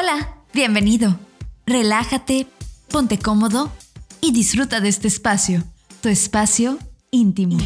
Hola, 0.00 0.44
bienvenido. 0.54 1.18
Relájate, 1.66 2.46
ponte 2.88 3.18
cómodo 3.18 3.72
y 4.20 4.32
disfruta 4.32 4.78
de 4.78 4.88
este 4.88 5.08
espacio, 5.08 5.64
tu 6.00 6.08
espacio 6.08 6.78
íntimo. 7.10 7.58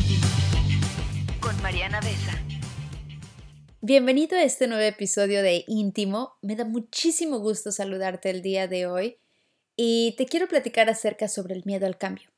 Con 1.40 1.60
Mariana 1.60 2.00
Besa. 2.00 2.40
Bienvenido 3.82 4.38
a 4.38 4.44
este 4.44 4.66
nuevo 4.66 4.82
episodio 4.82 5.42
de 5.42 5.64
Íntimo. 5.68 6.38
Me 6.40 6.56
da 6.56 6.64
muchísimo 6.64 7.38
gusto 7.38 7.70
saludarte 7.70 8.30
el 8.30 8.40
día 8.40 8.66
de 8.66 8.86
hoy 8.86 9.18
y 9.76 10.14
te 10.16 10.24
quiero 10.24 10.48
platicar 10.48 10.88
acerca 10.88 11.28
sobre 11.28 11.54
el 11.54 11.64
miedo 11.66 11.84
al 11.84 11.98
cambio. 11.98 12.31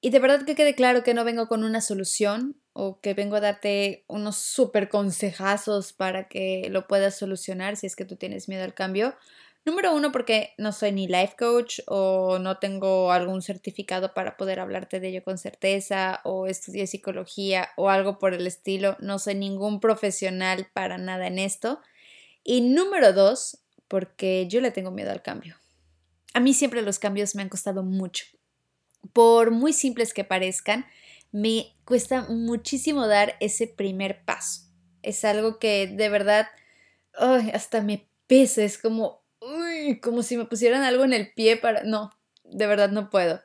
Y 0.00 0.10
de 0.10 0.20
verdad 0.20 0.44
que 0.44 0.54
quede 0.54 0.74
claro 0.74 1.02
que 1.02 1.14
no 1.14 1.24
vengo 1.24 1.48
con 1.48 1.64
una 1.64 1.80
solución 1.80 2.56
o 2.72 3.00
que 3.00 3.14
vengo 3.14 3.36
a 3.36 3.40
darte 3.40 4.04
unos 4.06 4.36
súper 4.36 4.88
consejazos 4.88 5.92
para 5.92 6.28
que 6.28 6.68
lo 6.70 6.86
puedas 6.86 7.18
solucionar 7.18 7.76
si 7.76 7.86
es 7.86 7.96
que 7.96 8.04
tú 8.04 8.16
tienes 8.16 8.48
miedo 8.48 8.62
al 8.62 8.74
cambio. 8.74 9.16
Número 9.64 9.92
uno, 9.92 10.12
porque 10.12 10.54
no 10.56 10.72
soy 10.72 10.92
ni 10.92 11.08
life 11.08 11.34
coach 11.36 11.80
o 11.88 12.38
no 12.38 12.58
tengo 12.58 13.10
algún 13.10 13.42
certificado 13.42 14.14
para 14.14 14.36
poder 14.36 14.60
hablarte 14.60 15.00
de 15.00 15.08
ello 15.08 15.22
con 15.24 15.36
certeza 15.36 16.20
o 16.24 16.46
estudié 16.46 16.86
psicología 16.86 17.68
o 17.76 17.90
algo 17.90 18.18
por 18.18 18.32
el 18.34 18.46
estilo. 18.46 18.96
No 19.00 19.18
soy 19.18 19.34
ningún 19.34 19.80
profesional 19.80 20.68
para 20.72 20.96
nada 20.96 21.26
en 21.26 21.40
esto. 21.40 21.80
Y 22.44 22.60
número 22.60 23.12
dos, 23.12 23.58
porque 23.88 24.46
yo 24.48 24.60
le 24.60 24.70
tengo 24.70 24.92
miedo 24.92 25.10
al 25.10 25.22
cambio. 25.22 25.56
A 26.32 26.40
mí 26.40 26.54
siempre 26.54 26.82
los 26.82 27.00
cambios 27.00 27.34
me 27.34 27.42
han 27.42 27.48
costado 27.48 27.82
mucho. 27.82 28.24
Por 29.12 29.50
muy 29.50 29.72
simples 29.72 30.14
que 30.14 30.24
parezcan, 30.24 30.86
me 31.32 31.74
cuesta 31.84 32.22
muchísimo 32.28 33.06
dar 33.06 33.36
ese 33.40 33.66
primer 33.66 34.24
paso. 34.24 34.62
Es 35.02 35.24
algo 35.24 35.58
que 35.58 35.86
de 35.86 36.08
verdad 36.08 36.48
hasta 37.52 37.82
me 37.82 38.08
pesa, 38.26 38.62
es 38.62 38.78
como, 38.78 39.22
como 40.02 40.22
si 40.22 40.36
me 40.36 40.44
pusieran 40.44 40.82
algo 40.82 41.04
en 41.04 41.12
el 41.12 41.32
pie 41.32 41.56
para... 41.56 41.82
No, 41.82 42.12
de 42.44 42.66
verdad 42.66 42.90
no 42.90 43.10
puedo. 43.10 43.40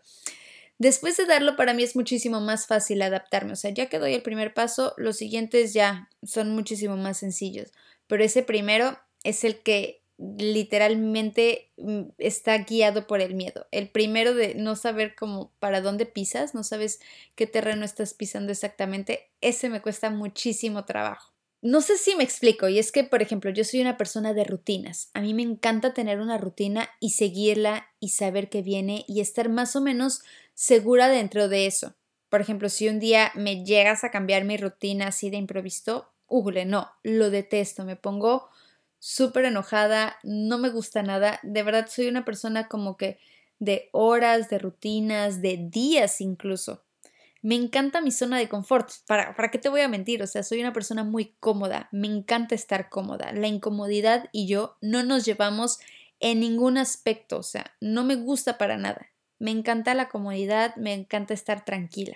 Después 0.78 1.16
de 1.18 1.26
darlo, 1.26 1.56
para 1.56 1.74
mí 1.74 1.84
es 1.84 1.96
muchísimo 1.96 2.42
más 2.42 2.68
fácil 2.68 3.02
adaptarme. 3.02 3.54
O 3.54 3.56
sea, 3.56 3.72
ya 3.72 3.88
que 3.88 4.00
doy 4.00 4.14
el 4.14 4.22
primer 4.22 4.54
paso, 4.54 4.94
los 4.98 5.18
siguientes 5.18 5.74
ya 5.74 6.10
son 6.24 6.50
muchísimo 6.52 6.98
más 6.98 7.18
sencillos. 7.18 7.72
Pero 8.08 8.24
ese 8.24 8.44
primero 8.44 8.98
es 9.24 9.44
el 9.44 9.62
que 9.62 10.03
literalmente 10.18 11.72
mm, 11.78 12.02
está 12.18 12.58
guiado 12.60 13.08
por 13.08 13.22
el 13.22 13.36
miedo. 13.36 13.68
El 13.72 13.90
primero 13.90 14.34
de 14.34 14.56
no 14.56 14.76
saber 14.76 15.16
cómo 15.16 15.52
para 15.60 15.82
dónde 15.82 16.06
pisas, 16.06 16.54
no 16.54 16.64
sabes 16.64 17.00
qué 17.36 17.48
terreno 17.48 17.86
estás 17.86 18.14
pisando 18.14 18.52
exactamente, 18.52 19.30
ese 19.42 19.70
me 19.70 19.82
cuesta 19.82 20.10
muchísimo 20.10 20.86
trabajo. 20.86 21.34
No 21.62 21.80
sé 21.80 21.98
si 21.98 22.16
me 22.18 22.26
explico, 22.26 22.68
y 22.68 22.78
es 22.78 22.92
que, 22.92 23.06
por 23.06 23.22
ejemplo, 23.22 23.50
yo 23.50 23.64
soy 23.64 23.80
una 23.80 23.96
persona 23.96 24.34
de 24.34 24.44
rutinas. 24.44 25.10
A 25.14 25.22
mí 25.22 25.34
me 25.34 25.44
encanta 25.44 25.94
tener 25.94 26.20
una 26.20 26.38
rutina 26.38 26.90
y 27.00 27.12
seguirla 27.12 27.88
y 28.02 28.10
saber 28.10 28.50
qué 28.50 28.62
viene 28.62 29.06
y 29.08 29.22
estar 29.22 29.48
más 29.48 29.78
o 29.78 29.82
menos 29.82 30.24
segura 30.54 31.08
dentro 31.08 31.48
de 31.48 31.66
eso. 31.66 31.96
Por 32.28 32.42
ejemplo, 32.42 32.68
si 32.68 32.90
un 32.90 33.00
día 33.00 33.32
me 33.36 33.64
llegas 33.64 34.04
a 34.04 34.12
cambiar 34.12 34.44
mi 34.44 34.58
rutina 34.58 35.08
así 35.08 35.30
de 35.30 35.38
improviso, 35.38 36.10
¡ugule! 36.28 36.66
no, 36.66 36.90
lo 37.02 37.30
detesto, 37.30 37.86
me 37.86 37.96
pongo 37.96 38.50
súper 39.04 39.44
enojada, 39.44 40.18
no 40.24 40.58
me 40.58 40.70
gusta 40.70 41.04
nada. 41.04 41.42
De 41.44 41.62
verdad 41.62 41.90
soy 41.90 42.08
una 42.08 42.24
persona 42.24 42.70
como 42.70 42.96
que 42.96 43.20
de 43.60 43.90
horas, 43.92 44.50
de 44.50 44.60
rutinas, 44.60 45.42
de 45.42 45.58
días 45.58 46.22
incluso. 46.22 46.86
Me 47.42 47.56
encanta 47.56 48.00
mi 48.00 48.12
zona 48.12 48.38
de 48.38 48.48
confort. 48.48 48.90
¿Para, 49.06 49.36
¿Para 49.36 49.52
qué 49.52 49.58
te 49.58 49.68
voy 49.68 49.82
a 49.82 49.90
mentir? 49.90 50.24
O 50.24 50.28
sea, 50.28 50.42
soy 50.42 50.62
una 50.62 50.72
persona 50.72 51.04
muy 51.04 51.36
cómoda. 51.42 51.90
Me 51.92 52.08
encanta 52.08 52.56
estar 52.56 52.88
cómoda. 52.88 53.34
La 53.34 53.48
incomodidad 53.48 54.30
y 54.32 54.48
yo 54.48 54.78
no 54.80 55.04
nos 55.04 55.26
llevamos 55.26 55.80
en 56.22 56.40
ningún 56.40 56.78
aspecto. 56.78 57.40
O 57.40 57.44
sea, 57.44 57.76
no 57.82 58.06
me 58.06 58.16
gusta 58.16 58.58
para 58.58 58.78
nada. 58.78 59.08
Me 59.38 59.52
encanta 59.52 59.96
la 59.96 60.08
comodidad, 60.08 60.78
me 60.78 60.94
encanta 60.94 61.34
estar 61.34 61.66
tranquila. 61.66 62.16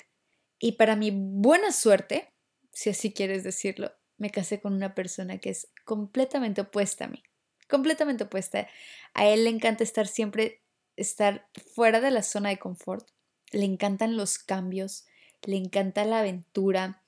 Y 0.58 0.74
para 0.74 0.96
mi 0.96 1.12
buena 1.14 1.74
suerte, 1.74 2.32
si 2.72 2.92
así 2.92 3.12
quieres 3.12 3.44
decirlo, 3.44 3.92
me 4.18 4.30
casé 4.30 4.60
con 4.60 4.74
una 4.74 4.94
persona 4.94 5.38
que 5.38 5.50
es 5.50 5.70
completamente 5.86 6.62
opuesta 6.62 7.06
a 7.06 7.08
mí, 7.08 7.24
completamente 7.70 8.26
opuesta. 8.26 8.68
A 9.14 9.28
él 9.28 9.44
le 9.44 9.50
encanta 9.50 9.84
estar 9.84 10.08
siempre, 10.08 10.62
estar 10.96 11.48
fuera 11.74 12.02
de 12.02 12.12
la 12.12 12.24
zona 12.24 12.50
de 12.50 12.58
confort, 12.58 13.08
le 13.52 13.66
encantan 13.66 14.18
los 14.18 14.40
cambios, 14.40 15.06
le 15.44 15.58
encanta 15.58 16.06
la 16.06 16.20
aventura, 16.20 17.04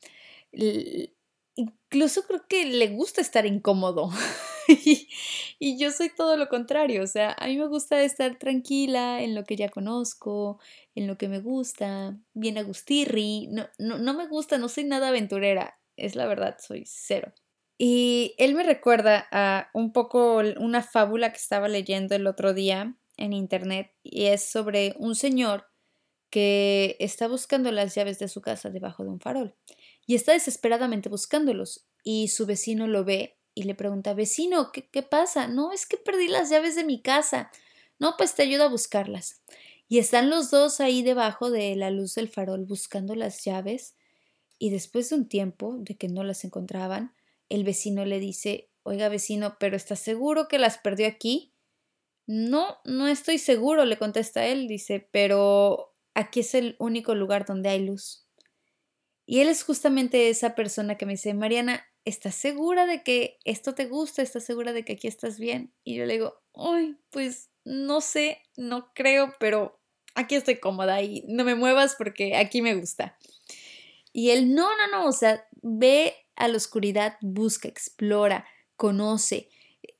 incluso 1.55 2.23
creo 2.23 2.47
que 2.47 2.65
le 2.65 2.87
gusta 2.89 3.21
estar 3.21 3.45
incómodo. 3.45 4.11
y, 5.59 5.77
yo 5.77 5.91
soy 5.91 6.09
todo 6.09 6.37
lo 6.37 6.47
contrario, 6.47 7.03
o 7.03 7.07
sea, 7.07 7.35
a 7.37 7.47
mí 7.47 7.57
me 7.57 7.67
gusta 7.67 8.03
estar 8.03 8.37
tranquila 8.37 9.21
en 9.21 9.35
lo 9.35 9.43
que 9.43 9.55
ya 9.55 9.69
conozco, 9.69 10.59
en 10.95 11.07
lo 11.07 11.17
que 11.17 11.27
me 11.27 11.39
gusta, 11.39 12.17
bien 12.33 12.57
agustirri, 12.57 13.47
no, 13.47 13.67
no, 13.77 13.97
no 13.97 14.13
me 14.13 14.27
gusta, 14.27 14.57
no 14.57 14.69
soy 14.69 14.83
nada 14.83 15.09
aventurera, 15.09 15.79
es 15.99 16.15
la 16.15 16.25
verdad, 16.25 16.57
soy 16.59 16.83
cero. 16.85 17.33
Y 17.77 18.35
él 18.37 18.55
me 18.55 18.63
recuerda 18.63 19.27
a 19.31 19.69
un 19.73 19.93
poco 19.93 20.41
una 20.57 20.83
fábula 20.83 21.31
que 21.31 21.37
estaba 21.37 21.67
leyendo 21.69 22.15
el 22.15 22.27
otro 22.27 22.53
día 22.53 22.95
en 23.15 23.33
internet 23.33 23.93
y 24.03 24.25
es 24.25 24.43
sobre 24.43 24.95
un 24.97 25.15
señor 25.15 25.67
que 26.29 26.97
está 26.99 27.27
buscando 27.27 27.71
las 27.71 27.95
llaves 27.95 28.19
de 28.19 28.27
su 28.27 28.41
casa 28.41 28.69
debajo 28.69 29.03
de 29.03 29.09
un 29.09 29.19
farol 29.19 29.55
y 30.05 30.15
está 30.15 30.33
desesperadamente 30.33 31.09
buscándolos 31.09 31.87
y 32.03 32.27
su 32.27 32.45
vecino 32.45 32.87
lo 32.87 33.03
ve 33.03 33.37
y 33.55 33.63
le 33.63 33.75
pregunta, 33.75 34.13
vecino, 34.13 34.71
¿qué, 34.71 34.89
qué 34.89 35.03
pasa? 35.03 35.47
No, 35.47 35.71
es 35.71 35.85
que 35.85 35.97
perdí 35.97 36.27
las 36.27 36.49
llaves 36.49 36.75
de 36.75 36.83
mi 36.83 37.01
casa. 37.01 37.51
No, 37.97 38.15
pues 38.17 38.35
te 38.35 38.43
ayudo 38.43 38.63
a 38.63 38.69
buscarlas. 38.69 39.41
Y 39.89 39.99
están 39.99 40.29
los 40.29 40.49
dos 40.49 40.79
ahí 40.79 41.01
debajo 41.03 41.49
de 41.51 41.75
la 41.75 41.91
luz 41.91 42.15
del 42.15 42.29
farol 42.29 42.65
buscando 42.65 43.15
las 43.15 43.43
llaves 43.43 43.95
y 44.59 44.69
después 44.69 45.09
de 45.09 45.15
un 45.15 45.27
tiempo 45.27 45.77
de 45.79 45.95
que 45.95 46.09
no 46.09 46.23
las 46.23 46.43
encontraban, 46.43 47.15
el 47.47 47.63
vecino 47.63 48.05
le 48.05 48.19
dice, 48.19 48.69
oiga 48.83 49.09
vecino, 49.09 49.57
¿pero 49.59 49.75
estás 49.75 49.99
seguro 49.99 50.47
que 50.47 50.59
las 50.59 50.77
perdió 50.77 51.07
aquí? 51.07 51.53
No, 52.27 52.77
no 52.83 53.07
estoy 53.07 53.39
seguro, 53.39 53.85
le 53.85 53.97
contesta 53.97 54.45
él, 54.45 54.67
dice, 54.67 55.07
pero 55.11 55.95
aquí 56.13 56.41
es 56.41 56.53
el 56.53 56.75
único 56.77 57.15
lugar 57.15 57.45
donde 57.45 57.69
hay 57.69 57.83
luz. 57.85 58.27
Y 59.25 59.39
él 59.39 59.47
es 59.47 59.63
justamente 59.63 60.29
esa 60.29 60.55
persona 60.55 60.97
que 60.97 61.05
me 61.05 61.13
dice, 61.13 61.33
Mariana, 61.33 61.85
¿estás 62.03 62.35
segura 62.35 62.85
de 62.85 63.03
que 63.03 63.37
esto 63.45 63.73
te 63.75 63.85
gusta? 63.85 64.21
¿Estás 64.21 64.43
segura 64.43 64.73
de 64.73 64.83
que 64.83 64.93
aquí 64.93 65.07
estás 65.07 65.39
bien? 65.39 65.73
Y 65.83 65.95
yo 65.95 66.05
le 66.05 66.13
digo, 66.13 66.41
ay, 66.53 66.97
pues 67.11 67.49
no 67.63 68.01
sé, 68.01 68.41
no 68.57 68.91
creo, 68.93 69.33
pero 69.39 69.79
aquí 70.15 70.35
estoy 70.35 70.59
cómoda 70.59 71.01
y 71.01 71.23
no 71.27 71.43
me 71.43 71.55
muevas 71.55 71.95
porque 71.95 72.35
aquí 72.35 72.61
me 72.61 72.75
gusta. 72.75 73.17
Y 74.13 74.31
él, 74.31 74.53
no, 74.53 74.69
no, 74.77 74.87
no, 74.87 75.07
o 75.07 75.11
sea, 75.11 75.47
ve 75.61 76.15
a 76.35 76.47
la 76.47 76.57
oscuridad, 76.57 77.17
busca, 77.21 77.67
explora, 77.67 78.45
conoce, 78.75 79.49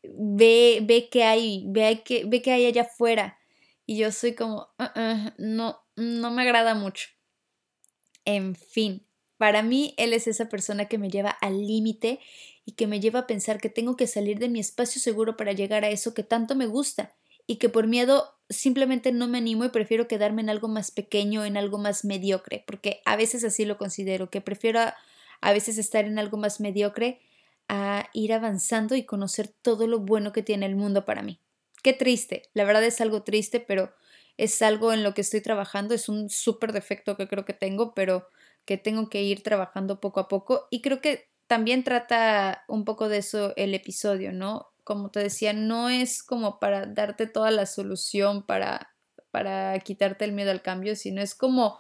ve, 0.04 0.80
ve 0.84 1.10
qué 1.10 1.24
hay, 1.24 1.66
ve, 1.68 2.02
que, 2.04 2.26
ve 2.26 2.42
qué 2.42 2.52
hay 2.52 2.66
allá 2.66 2.84
afuera. 2.84 3.38
Y 3.86 3.98
yo 3.98 4.12
soy 4.12 4.36
como, 4.36 4.70
uh-uh, 4.80 5.32
no, 5.38 5.80
no 5.96 6.32
me 6.32 6.44
agrada 6.44 6.76
mucho. 6.76 7.10
En 8.26 8.56
fin, 8.56 9.06
para 9.38 9.64
mí 9.64 9.94
él 9.98 10.14
es 10.14 10.28
esa 10.28 10.50
persona 10.50 10.86
que 10.86 10.98
me 10.98 11.10
lleva 11.10 11.30
al 11.30 11.66
límite 11.66 12.20
y 12.66 12.74
que 12.74 12.88
me 12.88 13.00
lleva 13.00 13.22
a 13.22 13.28
pensar 13.28 13.60
que 13.60 13.70
tengo 13.70 13.96
que 13.96 14.08
salir 14.08 14.38
de 14.40 14.50
mi 14.50 14.60
espacio 14.60 15.02
seguro 15.02 15.38
para 15.38 15.54
llegar 15.54 15.84
a 15.84 15.90
eso 15.90 16.14
que 16.14 16.24
tanto 16.24 16.56
me 16.56 16.68
gusta 16.68 17.16
y 17.50 17.56
que 17.56 17.68
por 17.68 17.88
miedo 17.88 18.36
simplemente 18.48 19.12
no 19.12 19.28
me 19.28 19.40
animo 19.40 19.66
y 19.66 19.70
prefiero 19.70 20.08
quedarme 20.08 20.44
en 20.44 20.52
algo 20.52 20.68
más 20.68 20.92
pequeño, 20.92 21.46
en 21.46 21.58
algo 21.58 21.80
más 21.80 22.06
mediocre, 22.06 22.64
porque 22.68 23.02
a 23.06 23.16
veces 23.16 23.44
así 23.44 23.66
lo 23.66 23.80
considero, 23.80 24.30
que 24.30 24.40
prefiero 24.40 24.82
a, 25.42 25.52
veces 25.52 25.80
estar 25.80 26.06
en 26.06 26.20
algo 26.20 26.38
más 26.38 26.60
mediocre 26.60 27.20
a 27.68 28.08
ir 28.14 28.34
avanzando 28.34 28.96
y 28.96 29.04
conocer 29.04 29.48
todo 29.48 29.88
lo 29.88 29.98
bueno 29.98 30.32
que 30.32 30.44
tiene 30.44 30.68
el 30.68 30.76
mundo 30.76 31.06
para 31.06 31.24
mí. 31.24 31.40
Qué 31.82 31.94
triste, 31.94 32.44
la 32.54 32.66
verdad 32.66 32.84
es 32.84 33.02
algo 33.02 33.24
triste, 33.24 33.60
pero 33.60 33.96
es 34.38 34.62
algo 34.62 34.94
en 34.94 35.02
lo 35.02 35.16
que 35.16 35.22
estoy 35.22 35.42
trabajando, 35.42 35.96
es 35.96 36.08
un 36.08 36.30
súper 36.30 36.72
defecto 36.72 37.18
que 37.18 37.28
creo 37.28 37.46
que 37.46 37.54
tengo, 37.54 37.96
pero 37.96 38.28
que 38.66 38.78
tengo 38.78 39.10
que 39.10 39.24
ir 39.24 39.42
trabajando 39.42 40.00
poco 40.00 40.20
a 40.20 40.28
poco 40.28 40.68
y 40.70 40.82
creo 40.82 41.02
que 41.02 41.30
también 41.48 41.84
trata 41.84 42.64
un 42.68 42.86
poco 42.86 43.10
de 43.10 43.18
eso 43.18 43.54
el 43.56 43.74
episodio, 43.74 44.34
¿no? 44.34 44.68
Como 44.84 45.12
te 45.12 45.20
decía, 45.20 45.54
no 45.54 45.90
es 45.90 46.24
como 46.24 46.60
para 46.60 46.86
darte 46.86 47.28
toda 47.28 47.52
la 47.52 47.66
solución 47.66 48.44
para, 48.44 48.94
para 49.32 49.78
quitarte 49.80 50.26
el 50.26 50.32
miedo 50.32 50.52
al 50.52 50.62
cambio, 50.62 50.96
sino 50.96 51.22
es 51.22 51.36
como 51.36 51.80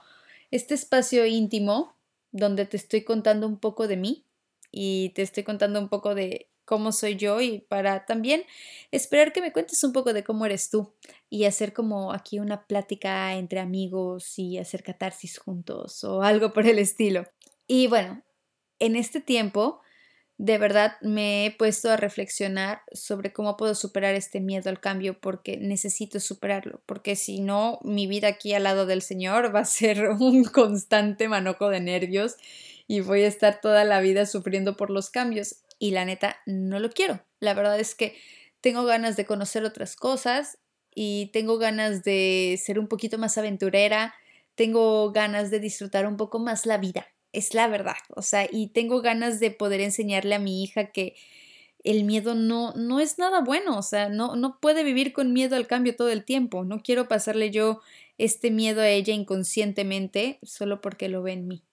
este 0.52 0.74
espacio 0.74 1.26
íntimo 1.26 1.96
donde 2.32 2.66
te 2.66 2.78
estoy 2.78 3.04
contando 3.04 3.48
un 3.48 3.60
poco 3.60 3.88
de 3.88 3.98
mí 3.98 4.26
y 4.72 5.10
te 5.10 5.22
estoy 5.22 5.44
contando 5.44 5.80
un 5.80 5.90
poco 5.90 6.16
de 6.16 6.50
cómo 6.66 6.92
soy 6.92 7.16
yo 7.16 7.42
y 7.42 7.62
para 7.62 8.06
también 8.06 8.44
esperar 8.92 9.34
que 9.34 9.42
me 9.42 9.52
cuentes 9.52 9.84
un 9.84 9.92
poco 9.92 10.14
de 10.14 10.24
cómo 10.24 10.46
eres 10.46 10.70
tú 10.70 10.94
y 11.28 11.46
hacer 11.46 11.74
como 11.74 12.14
aquí 12.14 12.40
una 12.40 12.68
plática 12.68 13.34
entre 13.34 13.60
amigos 13.60 14.38
y 14.38 14.60
hacer 14.60 14.84
catarsis 14.84 15.40
juntos 15.40 16.04
o 16.04 16.22
algo 16.22 16.54
por 16.54 16.68
el 16.68 16.78
estilo. 16.78 17.26
Y 17.66 17.88
bueno, 17.88 18.22
en 18.78 18.96
este 18.96 19.20
tiempo 19.20 19.82
de 20.40 20.58
verdad 20.58 20.94
me 21.02 21.46
he 21.46 21.52
puesto 21.52 21.92
a 21.92 21.98
reflexionar 21.98 22.82
sobre 22.94 23.34
cómo 23.34 23.58
puedo 23.58 23.76
superar 23.76 24.16
este 24.16 24.40
miedo 24.40 24.70
al 24.70 24.80
cambio 24.80 25.20
porque 25.20 25.58
necesito 25.58 26.22
superarlo, 26.22 26.82
porque 26.86 27.18
si 27.18 27.42
no, 27.42 27.80
mi 27.84 28.08
vida 28.08 28.30
aquí 28.30 28.54
al 28.54 28.64
lado 28.64 28.86
del 28.86 29.02
Señor 29.02 29.54
va 29.56 29.60
a 29.60 29.66
ser 29.66 30.08
un 30.12 30.46
constante 30.46 31.28
manoco 31.28 31.70
de 31.70 31.82
nervios 31.82 32.38
y 32.88 33.02
voy 33.02 33.24
a 33.24 33.28
estar 33.28 33.60
toda 33.60 33.84
la 33.84 34.00
vida 34.00 34.26
sufriendo 34.26 34.78
por 34.78 34.92
los 34.92 35.10
cambios 35.10 35.58
y 35.78 35.92
la 35.92 36.06
neta 36.06 36.38
no 36.46 36.80
lo 36.80 36.90
quiero. 36.90 37.22
La 37.42 37.54
verdad 37.54 37.78
es 37.78 37.94
que 37.94 38.16
tengo 38.62 38.86
ganas 38.86 39.18
de 39.18 39.26
conocer 39.26 39.66
otras 39.66 39.98
cosas 39.98 40.58
y 40.96 41.32
tengo 41.34 41.58
ganas 41.58 42.04
de 42.04 42.58
ser 42.64 42.80
un 42.80 42.88
poquito 42.88 43.18
más 43.18 43.38
aventurera, 43.38 44.14
tengo 44.56 45.12
ganas 45.12 45.52
de 45.52 45.60
disfrutar 45.60 46.08
un 46.08 46.16
poco 46.16 46.40
más 46.40 46.66
la 46.66 46.78
vida 46.78 47.08
es 47.34 47.54
la 47.54 47.68
verdad. 47.68 47.98
O 48.16 48.22
sea, 48.22 48.48
y 48.52 48.68
tengo 48.68 49.02
ganas 49.02 49.40
de 49.40 49.52
poder 49.52 49.82
enseñarle 49.82 50.36
a 50.36 50.40
mi 50.40 50.64
hija 50.64 50.92
que 50.92 51.16
el 51.84 52.04
miedo 52.04 52.36
no, 52.36 52.74
no 52.74 53.00
es 53.00 53.18
nada 53.18 53.42
bueno. 53.42 53.78
O 53.78 53.82
sea, 53.82 54.10
no, 54.10 54.36
no 54.36 54.60
puede 54.60 54.84
vivir 54.84 55.14
con 55.14 55.34
miedo 55.34 55.56
al 55.56 55.68
cambio 55.68 55.96
todo 55.96 56.10
el 56.10 56.26
tiempo. 56.26 56.66
No 56.66 56.82
quiero 56.82 57.08
pasarle 57.08 57.52
yo 57.52 57.82
este 58.18 58.52
miedo 58.52 58.82
a 58.82 58.90
ella 58.90 59.14
inconscientemente 59.14 60.40
solo 60.44 60.82
porque 60.82 61.10
lo 61.10 61.24
ve 61.24 61.34
en 61.34 61.48
mí. 61.48 61.64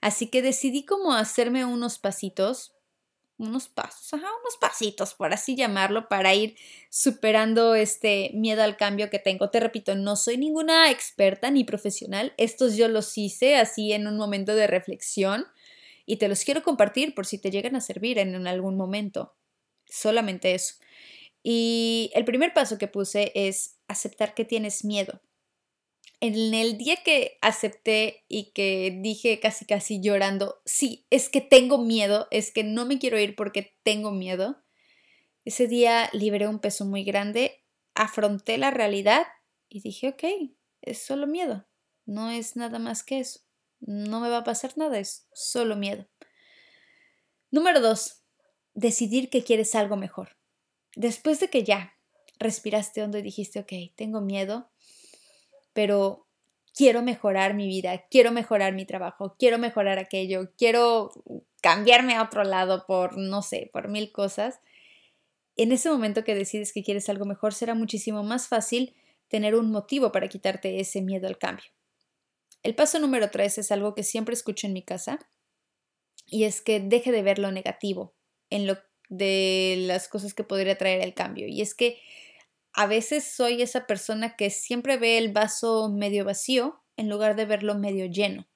Así 0.00 0.28
que 0.28 0.42
decidí 0.42 0.84
como 0.84 1.12
hacerme 1.12 1.64
unos 1.64 1.98
pasitos 1.98 2.72
unos 3.38 3.68
pasos, 3.68 4.12
ajá, 4.12 4.26
unos 4.42 4.56
pasitos, 4.60 5.14
por 5.14 5.32
así 5.32 5.56
llamarlo, 5.56 6.08
para 6.08 6.34
ir 6.34 6.56
superando 6.90 7.74
este 7.74 8.30
miedo 8.34 8.62
al 8.62 8.76
cambio 8.76 9.10
que 9.10 9.18
tengo. 9.18 9.50
Te 9.50 9.60
repito, 9.60 9.94
no 9.94 10.16
soy 10.16 10.36
ninguna 10.36 10.90
experta 10.90 11.50
ni 11.50 11.64
profesional, 11.64 12.34
estos 12.36 12.76
yo 12.76 12.88
los 12.88 13.16
hice 13.16 13.56
así 13.56 13.92
en 13.92 14.06
un 14.06 14.16
momento 14.16 14.54
de 14.54 14.66
reflexión 14.66 15.46
y 16.04 16.16
te 16.16 16.28
los 16.28 16.44
quiero 16.44 16.62
compartir 16.62 17.14
por 17.14 17.26
si 17.26 17.38
te 17.38 17.50
llegan 17.50 17.76
a 17.76 17.80
servir 17.80 18.18
en 18.18 18.46
algún 18.46 18.76
momento. 18.76 19.34
Solamente 19.86 20.54
eso. 20.54 20.74
Y 21.42 22.10
el 22.14 22.24
primer 22.24 22.52
paso 22.52 22.78
que 22.78 22.88
puse 22.88 23.32
es 23.34 23.76
aceptar 23.86 24.34
que 24.34 24.44
tienes 24.44 24.84
miedo 24.84 25.20
en 26.20 26.54
el 26.54 26.78
día 26.78 26.96
que 27.04 27.38
acepté 27.40 28.24
y 28.28 28.52
que 28.52 28.98
dije 29.02 29.38
casi 29.40 29.64
casi 29.64 30.00
llorando, 30.00 30.60
sí, 30.64 31.06
es 31.10 31.28
que 31.28 31.40
tengo 31.40 31.78
miedo, 31.78 32.26
es 32.30 32.50
que 32.50 32.64
no 32.64 32.86
me 32.86 32.98
quiero 32.98 33.18
ir 33.18 33.36
porque 33.36 33.76
tengo 33.82 34.10
miedo, 34.10 34.62
ese 35.44 35.68
día 35.68 36.10
liberé 36.12 36.48
un 36.48 36.58
peso 36.58 36.84
muy 36.84 37.04
grande, 37.04 37.64
afronté 37.94 38.58
la 38.58 38.70
realidad 38.70 39.26
y 39.68 39.80
dije, 39.80 40.08
ok, 40.08 40.24
es 40.82 41.02
solo 41.02 41.26
miedo, 41.26 41.66
no 42.04 42.30
es 42.30 42.56
nada 42.56 42.78
más 42.78 43.04
que 43.04 43.20
eso, 43.20 43.40
no 43.80 44.20
me 44.20 44.28
va 44.28 44.38
a 44.38 44.44
pasar 44.44 44.76
nada, 44.76 44.98
es 44.98 45.28
solo 45.32 45.76
miedo. 45.76 46.08
Número 47.50 47.80
dos, 47.80 48.24
decidir 48.74 49.30
que 49.30 49.42
quieres 49.42 49.74
algo 49.74 49.96
mejor. 49.96 50.36
Después 50.96 51.40
de 51.40 51.48
que 51.48 51.64
ya 51.64 51.94
respiraste 52.38 53.02
hondo 53.02 53.18
y 53.18 53.22
dijiste, 53.22 53.60
ok, 53.60 53.72
tengo 53.96 54.20
miedo, 54.20 54.70
pero 55.78 56.26
quiero 56.74 57.02
mejorar 57.02 57.54
mi 57.54 57.68
vida, 57.68 58.04
quiero 58.10 58.32
mejorar 58.32 58.72
mi 58.72 58.84
trabajo, 58.84 59.36
quiero 59.38 59.58
mejorar 59.58 60.00
aquello, 60.00 60.50
quiero 60.58 61.12
cambiarme 61.62 62.14
a 62.16 62.24
otro 62.24 62.42
lado 62.42 62.84
por, 62.84 63.16
no 63.16 63.42
sé, 63.42 63.70
por 63.72 63.86
mil 63.86 64.10
cosas. 64.10 64.58
En 65.54 65.70
ese 65.70 65.88
momento 65.88 66.24
que 66.24 66.34
decides 66.34 66.72
que 66.72 66.82
quieres 66.82 67.08
algo 67.08 67.26
mejor, 67.26 67.54
será 67.54 67.76
muchísimo 67.76 68.24
más 68.24 68.48
fácil 68.48 68.96
tener 69.28 69.54
un 69.54 69.70
motivo 69.70 70.10
para 70.10 70.26
quitarte 70.26 70.80
ese 70.80 71.00
miedo 71.00 71.28
al 71.28 71.38
cambio. 71.38 71.66
El 72.64 72.74
paso 72.74 72.98
número 72.98 73.30
tres 73.30 73.56
es 73.58 73.70
algo 73.70 73.94
que 73.94 74.02
siempre 74.02 74.34
escucho 74.34 74.66
en 74.66 74.72
mi 74.72 74.82
casa 74.82 75.20
y 76.26 76.42
es 76.42 76.60
que 76.60 76.80
deje 76.80 77.12
de 77.12 77.22
ver 77.22 77.38
lo 77.38 77.52
negativo 77.52 78.16
en 78.50 78.66
lo 78.66 78.78
de 79.08 79.76
las 79.86 80.08
cosas 80.08 80.34
que 80.34 80.42
podría 80.42 80.76
traer 80.76 81.02
el 81.04 81.14
cambio. 81.14 81.46
Y 81.46 81.60
es 81.60 81.76
que 81.76 82.00
a 82.72 82.86
veces 82.86 83.24
soy 83.24 83.62
esa 83.62 83.86
persona 83.86 84.36
que 84.36 84.50
siempre 84.50 84.96
ve 84.96 85.18
el 85.18 85.32
vaso 85.32 85.88
medio 85.88 86.24
vacío 86.24 86.82
en 86.96 87.08
lugar 87.08 87.36
de 87.36 87.46
verlo 87.46 87.74
medio 87.74 88.06
lleno. 88.06 88.46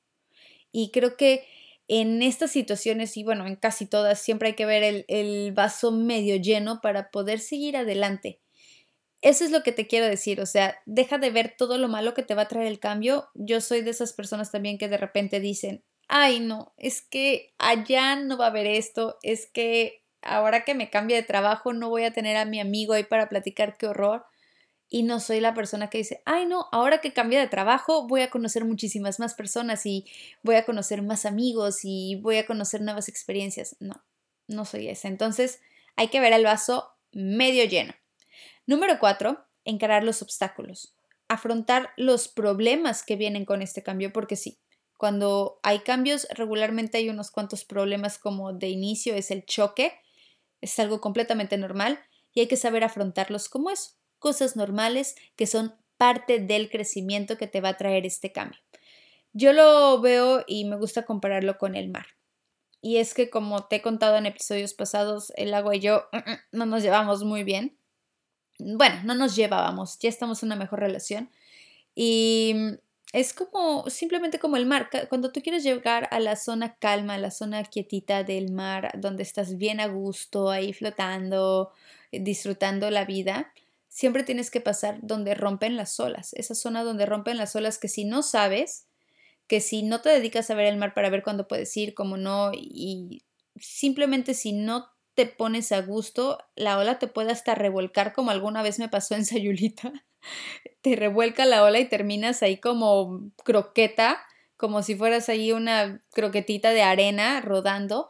Y 0.70 0.90
creo 0.90 1.16
que 1.16 1.44
en 1.88 2.22
estas 2.22 2.50
situaciones, 2.50 3.16
y 3.16 3.24
bueno, 3.24 3.46
en 3.46 3.56
casi 3.56 3.86
todas, 3.86 4.20
siempre 4.20 4.48
hay 4.48 4.54
que 4.54 4.66
ver 4.66 5.04
el, 5.08 5.52
vaso 5.52 5.92
medio 5.92 6.36
lleno 6.36 6.80
para 6.80 7.10
poder 7.10 7.40
seguir 7.40 7.76
adelante. 7.76 8.40
Eso 9.20 9.44
es 9.44 9.50
lo 9.50 9.62
que 9.62 9.72
te 9.72 9.86
quiero 9.86 10.06
decir, 10.06 10.40
o 10.40 10.46
sea, 10.46 10.76
deja 10.86 11.18
de 11.18 11.30
ver 11.30 11.54
todo 11.56 11.78
lo 11.78 11.88
malo 11.88 12.14
que 12.14 12.22
te 12.22 12.34
va 12.34 12.42
a 12.42 12.48
traer 12.48 12.66
el 12.66 12.80
cambio. 12.80 13.28
Yo 13.34 13.60
soy 13.60 13.82
de 13.82 13.90
esas 13.90 14.12
personas 14.12 14.50
también 14.50 14.78
que 14.78 14.88
de 14.88 14.96
repente 14.96 15.38
dicen, 15.38 15.84
ay 16.08 16.40
no, 16.40 16.74
es 16.76 17.02
que 17.02 17.54
allá 17.58 18.16
no 18.16 18.36
va 18.36 18.46
a 18.46 18.48
haber 18.48 18.66
esto, 18.66 19.18
es 19.22 19.46
que 19.46 20.01
ahora 20.22 20.64
que 20.64 20.74
me 20.74 20.90
cambie 20.90 21.16
de 21.16 21.22
trabajo 21.22 21.72
no 21.72 21.88
voy 21.88 22.04
a 22.04 22.12
tener 22.12 22.36
a 22.36 22.44
mi 22.44 22.60
amigo 22.60 22.92
ahí 22.92 23.04
para 23.04 23.28
platicar 23.28 23.76
qué 23.76 23.86
horror. 23.86 24.24
Y 24.88 25.04
no 25.04 25.20
soy 25.20 25.40
la 25.40 25.54
persona 25.54 25.88
que 25.88 25.98
dice, 25.98 26.22
ay 26.26 26.44
no, 26.44 26.68
ahora 26.70 27.00
que 27.00 27.14
cambie 27.14 27.38
de 27.38 27.48
trabajo 27.48 28.06
voy 28.06 28.20
a 28.20 28.30
conocer 28.30 28.66
muchísimas 28.66 29.18
más 29.20 29.34
personas 29.34 29.86
y 29.86 30.06
voy 30.42 30.56
a 30.56 30.66
conocer 30.66 31.00
más 31.00 31.24
amigos 31.24 31.80
y 31.84 32.16
voy 32.16 32.36
a 32.36 32.46
conocer 32.46 32.82
nuevas 32.82 33.08
experiencias. 33.08 33.76
No, 33.80 34.04
no 34.48 34.64
soy 34.66 34.88
esa. 34.88 35.08
Entonces 35.08 35.60
hay 35.96 36.08
que 36.08 36.20
ver 36.20 36.34
el 36.34 36.44
vaso 36.44 36.90
medio 37.12 37.64
lleno. 37.64 37.94
Número 38.66 38.98
cuatro, 38.98 39.44
encarar 39.64 40.04
los 40.04 40.22
obstáculos. 40.22 40.94
Afrontar 41.28 41.90
los 41.96 42.28
problemas 42.28 43.02
que 43.02 43.16
vienen 43.16 43.46
con 43.46 43.62
este 43.62 43.82
cambio, 43.82 44.12
porque 44.12 44.36
sí, 44.36 44.58
cuando 45.02 45.58
hay 45.64 45.80
cambios 45.80 46.28
regularmente 46.30 46.98
hay 46.98 47.08
unos 47.08 47.32
cuantos 47.32 47.64
problemas 47.64 48.18
como 48.18 48.52
de 48.52 48.68
inicio 48.68 49.16
es 49.16 49.32
el 49.32 49.44
choque, 49.44 49.92
es 50.62 50.78
algo 50.78 51.00
completamente 51.00 51.58
normal 51.58 52.00
y 52.32 52.40
hay 52.40 52.48
que 52.48 52.56
saber 52.56 52.84
afrontarlos 52.84 53.50
como 53.50 53.70
eso, 53.70 53.90
cosas 54.18 54.56
normales 54.56 55.16
que 55.36 55.46
son 55.46 55.74
parte 55.98 56.38
del 56.38 56.70
crecimiento 56.70 57.36
que 57.36 57.46
te 57.46 57.60
va 57.60 57.70
a 57.70 57.76
traer 57.76 58.06
este 58.06 58.32
cambio. 58.32 58.58
Yo 59.34 59.52
lo 59.52 60.00
veo 60.00 60.44
y 60.46 60.64
me 60.64 60.76
gusta 60.76 61.04
compararlo 61.04 61.58
con 61.58 61.74
el 61.74 61.90
mar. 61.90 62.06
Y 62.80 62.96
es 62.96 63.14
que 63.14 63.30
como 63.30 63.66
te 63.66 63.76
he 63.76 63.82
contado 63.82 64.16
en 64.16 64.26
episodios 64.26 64.74
pasados, 64.74 65.32
el 65.36 65.54
agua 65.54 65.76
y 65.76 65.80
yo 65.80 66.08
mm, 66.12 66.16
mm, 66.16 66.38
no 66.52 66.66
nos 66.66 66.82
llevamos 66.82 67.22
muy 67.22 67.44
bien. 67.44 67.76
Bueno, 68.58 68.96
no 69.04 69.14
nos 69.14 69.36
llevábamos, 69.36 69.98
ya 69.98 70.08
estamos 70.08 70.42
en 70.42 70.48
una 70.48 70.56
mejor 70.56 70.80
relación. 70.80 71.30
Y 71.94 72.54
es 73.12 73.34
como 73.34 73.88
simplemente 73.90 74.38
como 74.38 74.56
el 74.56 74.66
mar. 74.66 74.88
Cuando 75.08 75.32
tú 75.32 75.42
quieres 75.42 75.62
llegar 75.62 76.08
a 76.10 76.18
la 76.18 76.36
zona 76.36 76.76
calma, 76.76 77.14
a 77.14 77.18
la 77.18 77.30
zona 77.30 77.62
quietita 77.64 78.24
del 78.24 78.50
mar, 78.50 78.90
donde 78.98 79.22
estás 79.22 79.58
bien 79.58 79.80
a 79.80 79.86
gusto, 79.86 80.50
ahí 80.50 80.72
flotando, 80.72 81.72
eh, 82.10 82.20
disfrutando 82.20 82.90
la 82.90 83.04
vida, 83.04 83.52
siempre 83.88 84.22
tienes 84.22 84.50
que 84.50 84.62
pasar 84.62 84.98
donde 85.02 85.34
rompen 85.34 85.76
las 85.76 86.00
olas. 86.00 86.32
Esa 86.34 86.54
zona 86.54 86.84
donde 86.84 87.04
rompen 87.06 87.36
las 87.36 87.54
olas 87.54 87.78
que 87.78 87.88
si 87.88 88.04
no 88.06 88.22
sabes, 88.22 88.86
que 89.46 89.60
si 89.60 89.82
no 89.82 90.00
te 90.00 90.08
dedicas 90.08 90.50
a 90.50 90.54
ver 90.54 90.66
el 90.66 90.78
mar 90.78 90.94
para 90.94 91.10
ver 91.10 91.22
cuándo 91.22 91.46
puedes 91.46 91.76
ir, 91.76 91.94
cómo 91.94 92.16
no, 92.16 92.52
y 92.54 93.24
simplemente 93.56 94.32
si 94.34 94.52
no 94.52 94.88
te 95.14 95.26
pones 95.26 95.72
a 95.72 95.82
gusto, 95.82 96.38
la 96.56 96.78
ola 96.78 96.98
te 96.98 97.08
puede 97.08 97.32
hasta 97.32 97.54
revolcar 97.54 98.14
como 98.14 98.30
alguna 98.30 98.62
vez 98.62 98.78
me 98.78 98.88
pasó 98.88 99.14
en 99.14 99.26
Sayulita 99.26 99.92
te 100.82 100.96
revuelca 100.96 101.46
la 101.46 101.62
ola 101.62 101.78
y 101.78 101.88
terminas 101.88 102.42
ahí 102.42 102.58
como 102.58 103.30
croqueta, 103.44 104.20
como 104.56 104.82
si 104.82 104.94
fueras 104.94 105.28
ahí 105.28 105.52
una 105.52 106.02
croquetita 106.12 106.70
de 106.70 106.82
arena 106.82 107.40
rodando. 107.40 108.08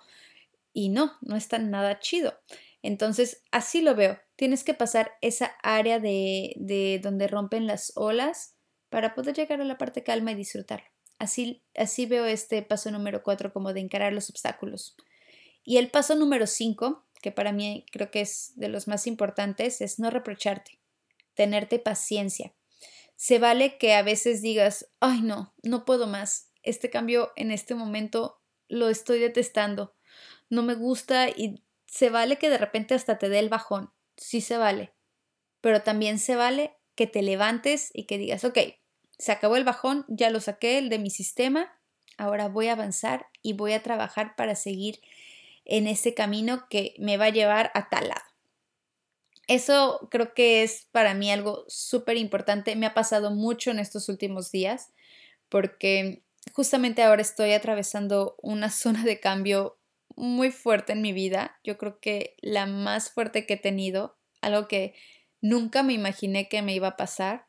Y 0.72 0.88
no, 0.88 1.12
no 1.20 1.36
está 1.36 1.58
nada 1.58 1.98
chido. 1.98 2.38
Entonces, 2.82 3.42
así 3.50 3.82
lo 3.82 3.94
veo. 3.94 4.18
Tienes 4.36 4.64
que 4.64 4.74
pasar 4.74 5.12
esa 5.20 5.54
área 5.62 6.00
de, 6.00 6.54
de 6.56 6.98
donde 7.02 7.28
rompen 7.28 7.66
las 7.66 7.92
olas 7.94 8.54
para 8.88 9.14
poder 9.14 9.36
llegar 9.36 9.60
a 9.60 9.64
la 9.64 9.78
parte 9.78 10.02
calma 10.02 10.32
y 10.32 10.34
disfrutarlo. 10.34 10.86
Así, 11.18 11.62
así 11.76 12.06
veo 12.06 12.24
este 12.24 12.62
paso 12.62 12.90
número 12.90 13.22
cuatro 13.22 13.52
como 13.52 13.72
de 13.72 13.80
encarar 13.80 14.12
los 14.12 14.30
obstáculos. 14.30 14.96
Y 15.62 15.76
el 15.76 15.90
paso 15.90 16.16
número 16.16 16.46
cinco, 16.46 17.04
que 17.20 17.30
para 17.30 17.52
mí 17.52 17.86
creo 17.92 18.10
que 18.10 18.22
es 18.22 18.52
de 18.56 18.68
los 18.68 18.88
más 18.88 19.06
importantes, 19.06 19.80
es 19.80 20.00
no 20.00 20.10
reprocharte 20.10 20.81
tenerte 21.34 21.78
paciencia. 21.78 22.54
Se 23.16 23.38
vale 23.38 23.78
que 23.78 23.94
a 23.94 24.02
veces 24.02 24.42
digas, 24.42 24.90
ay 25.00 25.22
no, 25.22 25.54
no 25.62 25.84
puedo 25.84 26.06
más, 26.06 26.50
este 26.62 26.90
cambio 26.90 27.32
en 27.36 27.50
este 27.50 27.74
momento 27.74 28.40
lo 28.68 28.88
estoy 28.88 29.18
detestando, 29.18 29.94
no 30.48 30.62
me 30.62 30.74
gusta 30.74 31.28
y 31.28 31.62
se 31.86 32.10
vale 32.10 32.38
que 32.38 32.50
de 32.50 32.58
repente 32.58 32.94
hasta 32.94 33.18
te 33.18 33.28
dé 33.28 33.38
el 33.38 33.48
bajón, 33.48 33.92
sí 34.16 34.40
se 34.40 34.56
vale, 34.56 34.92
pero 35.60 35.82
también 35.82 36.18
se 36.18 36.36
vale 36.36 36.76
que 36.94 37.06
te 37.06 37.22
levantes 37.22 37.90
y 37.92 38.04
que 38.04 38.18
digas, 38.18 38.44
ok, 38.44 38.58
se 39.18 39.32
acabó 39.32 39.56
el 39.56 39.64
bajón, 39.64 40.04
ya 40.08 40.30
lo 40.30 40.40
saqué 40.40 40.78
el 40.78 40.88
de 40.88 40.98
mi 40.98 41.10
sistema, 41.10 41.78
ahora 42.18 42.48
voy 42.48 42.68
a 42.68 42.72
avanzar 42.72 43.26
y 43.42 43.52
voy 43.52 43.72
a 43.72 43.82
trabajar 43.82 44.34
para 44.36 44.54
seguir 44.54 45.00
en 45.64 45.86
ese 45.86 46.14
camino 46.14 46.66
que 46.68 46.94
me 46.98 47.16
va 47.16 47.26
a 47.26 47.30
llevar 47.30 47.70
a 47.74 47.88
tal 47.88 48.08
lado. 48.08 48.31
Eso 49.48 50.08
creo 50.10 50.34
que 50.34 50.62
es 50.62 50.86
para 50.92 51.14
mí 51.14 51.30
algo 51.30 51.64
súper 51.68 52.16
importante. 52.16 52.76
Me 52.76 52.86
ha 52.86 52.94
pasado 52.94 53.30
mucho 53.30 53.70
en 53.70 53.78
estos 53.78 54.08
últimos 54.08 54.50
días 54.52 54.92
porque 55.48 56.22
justamente 56.52 57.02
ahora 57.02 57.22
estoy 57.22 57.52
atravesando 57.52 58.36
una 58.42 58.70
zona 58.70 59.04
de 59.04 59.20
cambio 59.20 59.78
muy 60.16 60.50
fuerte 60.50 60.92
en 60.92 61.02
mi 61.02 61.12
vida. 61.12 61.58
Yo 61.64 61.78
creo 61.78 62.00
que 62.00 62.36
la 62.40 62.66
más 62.66 63.10
fuerte 63.10 63.46
que 63.46 63.54
he 63.54 63.58
tenido, 63.58 64.16
algo 64.40 64.68
que 64.68 64.94
nunca 65.40 65.82
me 65.82 65.92
imaginé 65.92 66.48
que 66.48 66.62
me 66.62 66.74
iba 66.74 66.88
a 66.88 66.96
pasar, 66.96 67.46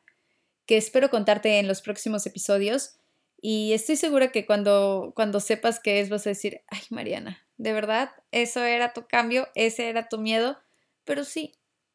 que 0.66 0.76
espero 0.76 1.10
contarte 1.10 1.58
en 1.58 1.68
los 1.68 1.82
próximos 1.82 2.26
episodios. 2.26 2.96
Y 3.40 3.74
estoy 3.74 3.96
segura 3.96 4.32
que 4.32 4.46
cuando, 4.46 5.12
cuando 5.14 5.40
sepas 5.40 5.78
qué 5.78 6.00
es, 6.00 6.08
vas 6.08 6.26
a 6.26 6.30
decir, 6.30 6.62
ay 6.68 6.80
Mariana, 6.90 7.46
de 7.58 7.72
verdad, 7.72 8.10
eso 8.30 8.62
era 8.64 8.92
tu 8.92 9.06
cambio, 9.06 9.48
ese 9.54 9.88
era 9.88 10.08
tu 10.08 10.18
miedo. 10.18 10.58
Pero 11.04 11.24
sí, 11.24 11.54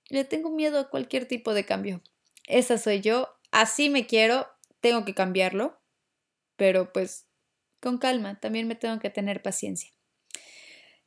le 0.09 0.25
tengo 0.25 0.49
miedo 0.49 0.79
a 0.79 0.89
cualquier 0.89 1.27
tipo 1.27 1.53
de 1.53 1.65
cambio. 1.65 2.01
Esa 2.47 2.77
soy 2.77 3.01
yo, 3.01 3.29
así 3.51 3.89
me 3.89 4.05
quiero, 4.05 4.47
tengo 4.79 5.05
que 5.05 5.13
cambiarlo, 5.13 5.79
pero 6.55 6.91
pues 6.91 7.27
con 7.79 7.97
calma, 7.97 8.39
también 8.39 8.67
me 8.67 8.75
tengo 8.75 8.99
que 8.99 9.09
tener 9.09 9.41
paciencia. 9.41 9.91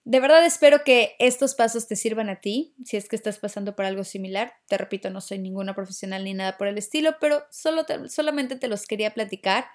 De 0.04 0.18
verdad 0.18 0.44
espero 0.44 0.82
que 0.82 1.14
estos 1.20 1.54
pasos 1.54 1.86
te 1.86 1.94
sirvan 1.94 2.28
a 2.28 2.40
ti, 2.40 2.74
si 2.84 2.96
es 2.96 3.08
que 3.08 3.14
estás 3.14 3.38
pasando 3.38 3.76
por 3.76 3.84
algo 3.84 4.02
similar. 4.02 4.52
Te 4.66 4.76
repito, 4.76 5.10
no 5.10 5.20
soy 5.20 5.38
ninguna 5.38 5.74
profesional 5.74 6.24
ni 6.24 6.34
nada 6.34 6.58
por 6.58 6.66
el 6.66 6.76
estilo, 6.76 7.16
pero 7.20 7.44
solo 7.50 7.86
solamente 8.08 8.56
te 8.56 8.66
los 8.66 8.86
quería 8.86 9.14
platicar. 9.14 9.66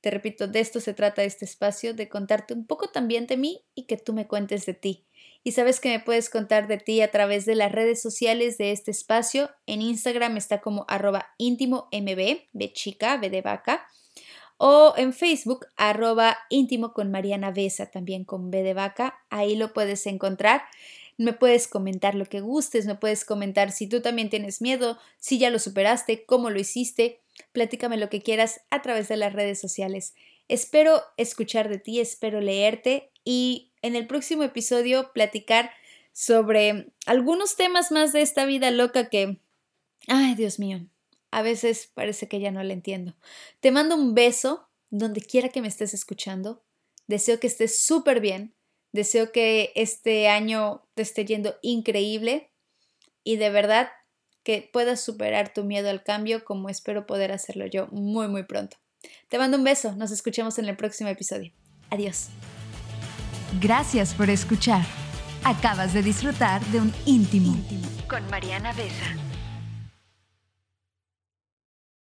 Te 0.00 0.10
repito, 0.10 0.46
de 0.46 0.60
esto 0.60 0.78
se 0.80 0.94
trata 0.94 1.24
este 1.24 1.44
espacio, 1.44 1.92
de 1.92 2.08
contarte 2.08 2.54
un 2.54 2.66
poco 2.66 2.90
también 2.90 3.26
de 3.26 3.36
mí 3.36 3.64
y 3.74 3.86
que 3.86 3.96
tú 3.96 4.12
me 4.12 4.28
cuentes 4.28 4.64
de 4.64 4.74
ti. 4.74 5.06
Y 5.44 5.52
sabes 5.52 5.78
que 5.78 5.90
me 5.90 6.00
puedes 6.00 6.30
contar 6.30 6.66
de 6.66 6.78
ti 6.78 7.02
a 7.02 7.10
través 7.10 7.44
de 7.44 7.54
las 7.54 7.70
redes 7.70 8.00
sociales 8.00 8.58
de 8.58 8.72
este 8.72 8.90
espacio. 8.90 9.50
En 9.66 9.82
Instagram 9.82 10.36
está 10.38 10.60
como 10.60 10.86
arroba 10.88 11.26
íntimo 11.38 11.88
mb, 11.92 12.48
de 12.54 13.42
vaca 13.42 13.86
o 14.56 14.94
en 14.96 15.12
Facebook, 15.12 15.66
arroba 15.76 16.38
íntimo 16.48 16.92
con 16.92 17.10
Mariana 17.10 17.50
Besa, 17.50 17.90
también 17.90 18.24
con 18.24 18.50
B 18.50 18.72
vaca, 18.72 19.18
ahí 19.30 19.56
lo 19.56 19.72
puedes 19.72 20.06
encontrar. 20.06 20.62
Me 21.16 21.32
puedes 21.32 21.68
comentar 21.68 22.14
lo 22.14 22.24
que 22.24 22.40
gustes, 22.40 22.86
me 22.86 22.94
puedes 22.94 23.24
comentar 23.24 23.70
si 23.70 23.86
tú 23.86 24.00
también 24.00 24.30
tienes 24.30 24.60
miedo, 24.60 24.98
si 25.18 25.38
ya 25.38 25.50
lo 25.50 25.58
superaste, 25.58 26.24
cómo 26.24 26.50
lo 26.50 26.58
hiciste, 26.58 27.20
platícame 27.52 27.96
lo 27.96 28.08
que 28.08 28.20
quieras 28.20 28.60
a 28.70 28.82
través 28.82 29.08
de 29.08 29.16
las 29.16 29.32
redes 29.32 29.60
sociales. 29.60 30.14
Espero 30.48 31.02
escuchar 31.16 31.68
de 31.68 31.78
ti, 31.78 32.00
espero 32.00 32.40
leerte 32.40 33.10
y 33.24 33.72
en 33.82 33.96
el 33.96 34.06
próximo 34.06 34.42
episodio 34.42 35.12
platicar 35.12 35.70
sobre 36.12 36.88
algunos 37.06 37.56
temas 37.56 37.90
más 37.90 38.12
de 38.12 38.22
esta 38.22 38.44
vida 38.44 38.70
loca 38.70 39.08
que, 39.08 39.38
ay 40.06 40.34
Dios 40.34 40.58
mío, 40.58 40.86
a 41.30 41.42
veces 41.42 41.90
parece 41.92 42.28
que 42.28 42.40
ya 42.40 42.50
no 42.50 42.62
la 42.62 42.72
entiendo. 42.72 43.14
Te 43.60 43.72
mando 43.72 43.96
un 43.96 44.14
beso 44.14 44.68
donde 44.90 45.20
quiera 45.20 45.48
que 45.48 45.60
me 45.60 45.68
estés 45.68 45.92
escuchando. 45.92 46.62
Deseo 47.08 47.40
que 47.40 47.48
estés 47.48 47.80
súper 47.80 48.20
bien. 48.20 48.54
Deseo 48.92 49.32
que 49.32 49.72
este 49.74 50.28
año 50.28 50.86
te 50.94 51.02
esté 51.02 51.24
yendo 51.24 51.56
increíble 51.62 52.50
y 53.24 53.36
de 53.36 53.50
verdad 53.50 53.90
que 54.44 54.68
puedas 54.72 55.00
superar 55.00 55.52
tu 55.52 55.64
miedo 55.64 55.90
al 55.90 56.04
cambio 56.04 56.44
como 56.44 56.68
espero 56.68 57.06
poder 57.06 57.32
hacerlo 57.32 57.66
yo 57.66 57.88
muy 57.88 58.28
muy 58.28 58.44
pronto. 58.44 58.76
Te 59.28 59.38
mando 59.38 59.56
un 59.56 59.64
beso, 59.64 59.94
nos 59.96 60.10
escuchamos 60.10 60.58
en 60.58 60.66
el 60.66 60.76
próximo 60.76 61.08
episodio. 61.10 61.52
Adiós. 61.90 62.28
Gracias 63.60 64.14
por 64.14 64.30
escuchar. 64.30 64.84
Acabas 65.44 65.92
de 65.92 66.02
disfrutar 66.02 66.64
de 66.66 66.80
un 66.80 66.92
íntimo 67.04 67.56
con 68.08 68.28
Mariana 68.30 68.72
Besa. 68.72 69.23